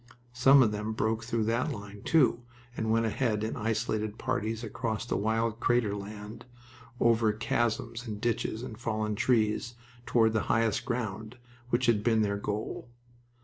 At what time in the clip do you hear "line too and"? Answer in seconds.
1.71-2.89